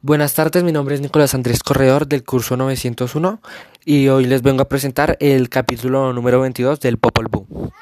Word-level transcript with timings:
Buenas 0.00 0.34
tardes, 0.34 0.62
mi 0.62 0.70
nombre 0.70 0.94
es 0.94 1.00
Nicolás 1.00 1.34
Andrés 1.34 1.60
Corredor 1.64 2.06
del 2.06 2.22
curso 2.22 2.56
901 2.56 3.40
y 3.84 4.06
hoy 4.06 4.26
les 4.26 4.42
vengo 4.42 4.62
a 4.62 4.68
presentar 4.68 5.16
el 5.18 5.48
capítulo 5.48 6.12
número 6.12 6.40
22 6.40 6.78
del 6.78 6.98
Popol 6.98 7.26
Vuh. 7.28 7.72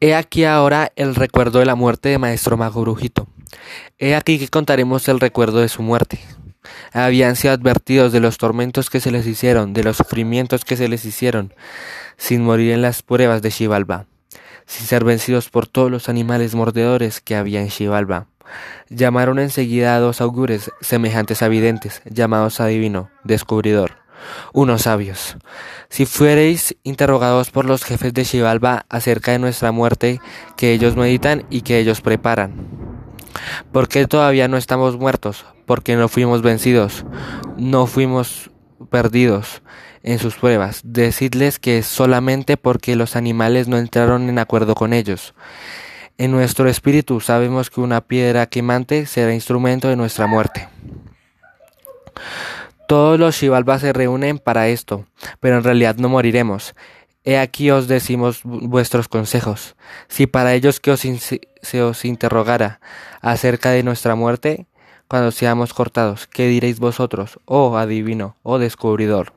He 0.00 0.16
aquí 0.16 0.44
ahora 0.44 0.90
el 0.96 1.14
recuerdo 1.14 1.60
de 1.60 1.66
la 1.66 1.76
muerte 1.76 2.08
de 2.08 2.18
Maestro 2.18 2.56
Mago 2.56 2.80
Brujito. 2.80 3.28
He 3.96 4.16
aquí 4.16 4.40
que 4.40 4.48
contaremos 4.48 5.06
el 5.06 5.20
recuerdo 5.20 5.60
de 5.60 5.68
su 5.68 5.82
muerte. 5.82 6.18
Habían 6.92 7.36
sido 7.36 7.54
advertidos 7.54 8.10
de 8.10 8.18
los 8.18 8.38
tormentos 8.38 8.90
que 8.90 8.98
se 8.98 9.12
les 9.12 9.24
hicieron, 9.24 9.72
de 9.72 9.84
los 9.84 9.98
sufrimientos 9.98 10.64
que 10.64 10.76
se 10.76 10.88
les 10.88 11.04
hicieron, 11.04 11.54
sin 12.16 12.42
morir 12.42 12.72
en 12.72 12.82
las 12.82 13.04
pruebas 13.04 13.40
de 13.40 13.52
Xibalba, 13.52 14.06
sin 14.66 14.84
ser 14.84 15.04
vencidos 15.04 15.48
por 15.48 15.68
todos 15.68 15.92
los 15.92 16.08
animales 16.08 16.56
mordedores 16.56 17.20
que 17.20 17.36
había 17.36 17.60
en 17.60 17.70
Xibalba 17.70 18.26
Llamaron 18.88 19.38
enseguida 19.38 19.94
a 19.94 20.00
dos 20.00 20.20
augures 20.20 20.70
semejantes 20.80 21.42
a 21.42 21.48
videntes, 21.48 22.02
llamados 22.04 22.60
adivino, 22.60 23.10
descubridor, 23.24 23.98
unos 24.52 24.82
sabios. 24.82 25.36
Si 25.88 26.06
fuereis 26.06 26.76
interrogados 26.82 27.50
por 27.50 27.64
los 27.64 27.84
jefes 27.84 28.14
de 28.14 28.24
Xibalba 28.24 28.86
acerca 28.88 29.32
de 29.32 29.38
nuestra 29.38 29.72
muerte, 29.72 30.20
que 30.56 30.72
ellos 30.72 30.96
meditan 30.96 31.44
y 31.50 31.62
que 31.62 31.78
ellos 31.78 32.00
preparan. 32.00 32.54
¿Por 33.72 33.88
qué 33.88 34.06
todavía 34.06 34.48
no 34.48 34.56
estamos 34.56 34.96
muertos? 34.96 35.46
Porque 35.66 35.96
no 35.96 36.08
fuimos 36.08 36.42
vencidos, 36.42 37.04
no 37.56 37.86
fuimos 37.86 38.50
perdidos 38.90 39.62
en 40.02 40.18
sus 40.18 40.36
pruebas. 40.36 40.80
Decidles 40.84 41.58
que 41.58 41.82
solamente 41.82 42.56
porque 42.56 42.96
los 42.96 43.16
animales 43.16 43.68
no 43.68 43.78
entraron 43.78 44.28
en 44.28 44.38
acuerdo 44.38 44.74
con 44.74 44.92
ellos. 44.92 45.34
En 46.20 46.32
nuestro 46.32 46.68
espíritu 46.68 47.20
sabemos 47.20 47.70
que 47.70 47.80
una 47.80 48.00
piedra 48.00 48.46
quemante 48.46 49.06
será 49.06 49.32
instrumento 49.32 49.86
de 49.86 49.94
nuestra 49.94 50.26
muerte. 50.26 50.68
Todos 52.88 53.20
los 53.20 53.36
Shivalbas 53.36 53.82
se 53.82 53.92
reúnen 53.92 54.40
para 54.40 54.66
esto, 54.66 55.06
pero 55.38 55.58
en 55.58 55.62
realidad 55.62 55.94
no 55.96 56.08
moriremos. 56.08 56.74
He 57.22 57.38
aquí 57.38 57.70
os 57.70 57.86
decimos 57.86 58.40
vuestros 58.42 59.06
consejos. 59.06 59.76
Si 60.08 60.26
para 60.26 60.54
ellos 60.54 60.80
que 60.80 60.90
os 60.90 61.00
se 61.00 61.82
os 61.82 62.04
interrogara 62.04 62.80
acerca 63.20 63.70
de 63.70 63.84
nuestra 63.84 64.16
muerte, 64.16 64.66
cuando 65.06 65.30
seamos 65.30 65.72
cortados, 65.72 66.26
¿qué 66.26 66.48
diréis 66.48 66.80
vosotros, 66.80 67.38
oh 67.44 67.76
adivino, 67.76 68.34
oh 68.42 68.58
descubridor? 68.58 69.34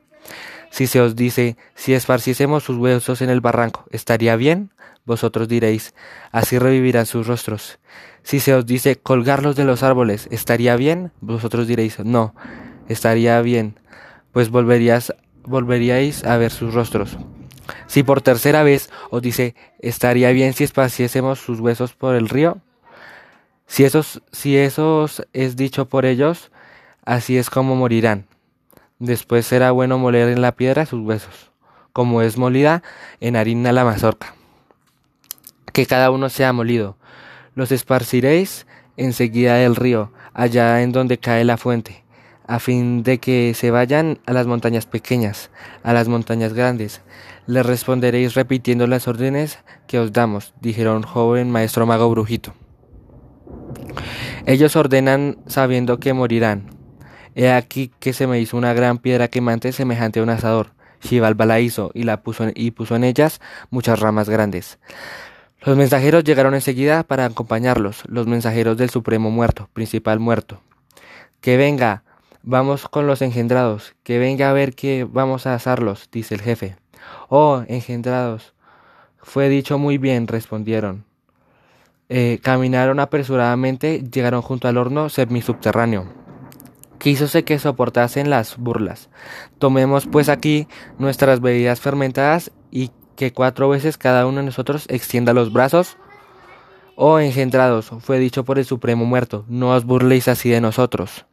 Si 0.70 0.88
se 0.88 1.00
os 1.00 1.14
dice, 1.14 1.56
si 1.76 1.94
esparciésemos 1.94 2.64
sus 2.64 2.76
huesos 2.76 3.22
en 3.22 3.30
el 3.30 3.40
barranco, 3.40 3.84
¿estaría 3.90 4.34
bien? 4.34 4.72
Vosotros 5.04 5.48
diréis, 5.48 5.94
así 6.30 6.58
revivirán 6.58 7.06
sus 7.06 7.26
rostros. 7.26 7.78
Si 8.22 8.40
se 8.40 8.54
os 8.54 8.66
dice 8.66 8.96
colgarlos 8.96 9.56
de 9.56 9.64
los 9.64 9.82
árboles, 9.82 10.28
¿estaría 10.30 10.76
bien? 10.76 11.12
Vosotros 11.20 11.66
diréis, 11.66 11.98
no, 12.00 12.34
estaría 12.88 13.40
bien, 13.42 13.78
pues 14.32 14.50
volverías, 14.50 15.14
volveríais 15.44 16.24
a 16.24 16.36
ver 16.36 16.52
sus 16.52 16.72
rostros. 16.72 17.18
Si 17.86 18.02
por 18.02 18.22
tercera 18.22 18.62
vez 18.62 18.90
os 19.10 19.22
dice, 19.22 19.54
estaría 19.78 20.30
bien 20.30 20.52
si 20.52 20.64
esparciésemos 20.64 21.40
sus 21.40 21.60
huesos 21.60 21.94
por 21.94 22.14
el 22.14 22.28
río, 22.28 22.58
si 23.66 23.84
esos, 23.84 24.22
si 24.32 24.56
esos 24.56 25.26
es 25.32 25.56
dicho 25.56 25.88
por 25.88 26.04
ellos, 26.04 26.50
así 27.04 27.38
es 27.38 27.50
como 27.50 27.74
morirán. 27.74 28.26
Después 28.98 29.46
será 29.46 29.72
bueno 29.72 29.98
moler 29.98 30.28
en 30.28 30.42
la 30.42 30.52
piedra 30.52 30.86
sus 30.86 31.00
huesos, 31.00 31.50
como 31.92 32.22
es 32.22 32.36
molida 32.36 32.82
en 33.20 33.34
harina 33.36 33.72
la 33.72 33.84
mazorca 33.84 34.34
que 35.72 35.86
cada 35.86 36.10
uno 36.10 36.28
sea 36.28 36.52
molido. 36.52 36.96
Los 37.54 37.72
esparciréis 37.72 38.66
enseguida 38.96 39.56
del 39.56 39.76
río, 39.76 40.12
allá 40.34 40.82
en 40.82 40.92
donde 40.92 41.18
cae 41.18 41.44
la 41.44 41.56
fuente, 41.56 42.04
a 42.46 42.58
fin 42.58 43.02
de 43.02 43.18
que 43.18 43.54
se 43.54 43.70
vayan 43.70 44.18
a 44.26 44.32
las 44.32 44.46
montañas 44.46 44.86
pequeñas, 44.86 45.50
a 45.82 45.92
las 45.92 46.08
montañas 46.08 46.52
grandes. 46.52 47.02
Les 47.46 47.66
responderéis 47.66 48.34
repitiendo 48.34 48.86
las 48.86 49.08
órdenes 49.08 49.58
que 49.86 49.98
os 49.98 50.12
damos, 50.12 50.54
dijeron 50.60 51.02
joven 51.02 51.50
maestro 51.50 51.86
mago 51.86 52.08
brujito. 52.10 52.54
Ellos 54.46 54.76
ordenan 54.76 55.38
sabiendo 55.46 55.98
que 55.98 56.12
morirán. 56.12 56.70
He 57.34 57.50
aquí 57.50 57.90
que 57.98 58.12
se 58.12 58.26
me 58.26 58.40
hizo 58.40 58.56
una 58.56 58.74
gran 58.74 58.98
piedra 58.98 59.28
quemante 59.28 59.72
semejante 59.72 60.20
a 60.20 60.22
un 60.22 60.30
asador. 60.30 60.72
Xibalba 61.00 61.46
la 61.46 61.60
hizo 61.60 61.90
y 61.94 62.04
la 62.04 62.22
puso 62.22 62.48
y 62.54 62.70
puso 62.72 62.94
en 62.94 63.04
ellas 63.04 63.40
muchas 63.70 63.98
ramas 63.98 64.28
grandes. 64.28 64.78
Los 65.64 65.76
mensajeros 65.76 66.24
llegaron 66.24 66.54
enseguida 66.54 67.04
para 67.04 67.24
acompañarlos, 67.24 68.02
los 68.06 68.26
mensajeros 68.26 68.76
del 68.76 68.90
Supremo 68.90 69.30
muerto, 69.30 69.68
principal 69.72 70.18
muerto. 70.18 70.60
Que 71.40 71.56
venga, 71.56 72.02
vamos 72.42 72.88
con 72.88 73.06
los 73.06 73.22
engendrados, 73.22 73.94
que 74.02 74.18
venga 74.18 74.50
a 74.50 74.52
ver 74.52 74.74
que 74.74 75.06
vamos 75.08 75.46
a 75.46 75.54
asarlos, 75.54 76.08
dice 76.10 76.34
el 76.34 76.40
jefe. 76.40 76.76
Oh, 77.28 77.62
engendrados. 77.68 78.54
Fue 79.18 79.48
dicho 79.48 79.78
muy 79.78 79.98
bien, 79.98 80.26
respondieron. 80.26 81.04
Eh, 82.08 82.40
caminaron 82.42 82.98
apresuradamente, 82.98 84.02
llegaron 84.02 84.42
junto 84.42 84.66
al 84.66 84.78
horno 84.78 85.10
semisubterráneo. 85.10 86.12
Quízose 86.98 87.44
que 87.44 87.60
soportasen 87.60 88.30
las 88.30 88.56
burlas. 88.56 89.10
Tomemos 89.58 90.06
pues 90.06 90.28
aquí 90.28 90.66
nuestras 90.98 91.40
bebidas 91.40 91.80
fermentadas 91.80 92.50
y 92.72 92.90
que 93.22 93.32
cuatro 93.32 93.68
veces 93.68 93.98
cada 93.98 94.26
uno 94.26 94.38
de 94.38 94.46
nosotros 94.46 94.84
extienda 94.88 95.32
los 95.32 95.52
brazos. 95.52 95.96
Oh 96.96 97.20
engendrados, 97.20 97.92
fue 98.00 98.18
dicho 98.18 98.44
por 98.44 98.58
el 98.58 98.64
Supremo 98.64 99.04
muerto, 99.04 99.44
no 99.46 99.70
os 99.70 99.84
burléis 99.84 100.26
así 100.26 100.50
de 100.50 100.60
nosotros. 100.60 101.24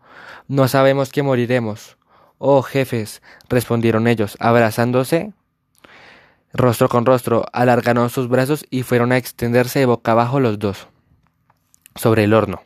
No 0.48 0.68
sabemos 0.68 1.10
que 1.12 1.24
moriremos. 1.24 1.98
Oh 2.38 2.62
jefes, 2.62 3.24
respondieron 3.50 4.08
ellos, 4.08 4.38
abrazándose 4.40 5.34
rostro 6.54 6.90
con 6.90 7.08
rostro, 7.08 7.46
alargaron 7.54 8.12
sus 8.12 8.28
brazos 8.30 8.66
y 8.70 8.84
fueron 8.84 9.12
a 9.12 9.18
extenderse 9.18 9.80
de 9.80 9.88
boca 9.88 10.12
abajo 10.12 10.40
los 10.40 10.60
dos 10.60 10.88
sobre 11.96 12.26
el 12.26 12.36
horno. 12.36 12.62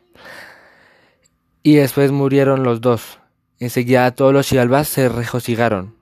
Y 1.62 1.76
después 1.76 2.12
murieron 2.12 2.62
los 2.62 2.82
dos. 2.82 3.20
Enseguida 3.58 4.14
todos 4.14 4.34
los 4.34 4.46
chialbas 4.46 4.86
se 4.88 5.08
regocijaron 5.08 5.96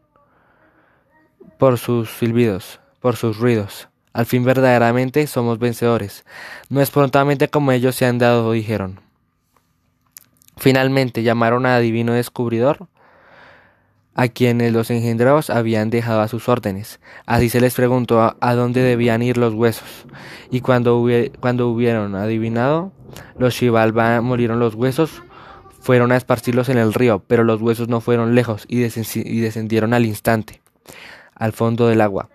por 1.59 1.79
sus 1.79 2.11
silbidos 2.11 2.82
por 3.03 3.17
sus 3.17 3.37
ruidos. 3.37 3.89
Al 4.15 4.27
fin 4.27 4.45
verdaderamente 4.45 5.27
somos 5.27 5.59
vencedores. 5.59 6.25
No 6.71 6.81
es 6.81 6.91
prontamente 6.91 7.49
como 7.49 7.73
ellos 7.73 7.97
se 7.97 8.07
han 8.07 8.19
dado, 8.19 8.53
dijeron. 8.53 9.01
Finalmente 10.57 11.23
llamaron 11.23 11.67
a 11.67 11.79
Divino 11.79 12.13
Descubridor, 12.13 12.87
a 14.15 14.29
quienes 14.29 14.73
los 14.73 14.91
engendrados 14.91 15.51
habían 15.51 15.91
dejado 15.91 16.21
a 16.21 16.29
sus 16.29 16.49
órdenes. 16.49 17.01
Así 17.27 17.49
se 17.49 17.61
les 17.61 17.75
preguntó 17.75 18.37
a, 18.39 18.55
dónde 18.55 18.83
debían 18.83 19.23
ir 19.23 19.39
los 19.39 19.55
huesos. 19.55 20.07
Y 20.51 20.61
cuando, 20.61 21.05
cuando 21.41 21.69
hubieron 21.69 22.15
adivinado, 22.15 22.93
los 23.39 23.55
Shivalba 23.55 24.21
molieron 24.21 24.61
los 24.61 24.75
huesos, 24.75 25.23
fueron 25.81 26.13
a 26.13 26.17
esparcirlos 26.19 26.69
en 26.69 26.77
el 26.79 26.93
río, 26.93 27.25
pero 27.27 27.43
los 27.43 27.63
huesos 27.63 27.89
no 27.89 28.03
fueron 28.03 28.35
lejos 28.35 28.67
y 28.69 28.79
descendieron 28.79 29.95
al 29.95 30.05
instante, 30.05 30.61
al 31.35 31.53
fondo 31.53 31.89
del 31.89 32.03
agua 32.03 32.29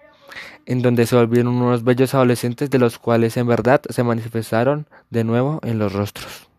en 0.68 0.82
donde 0.82 1.08
se 1.08 1.16
volvieron 1.16 1.56
unos 1.56 1.84
bellos 1.84 2.14
adolescentes 2.14 2.70
de 2.70 2.78
los 2.78 3.00
cuales 3.00 3.38
en 3.38 3.48
verdad 3.48 3.82
se 3.90 4.04
manifestaron 4.04 4.86
de 5.10 5.24
nuevo 5.24 5.60
en 5.64 5.80
los 5.80 5.94
rostros. 5.94 6.50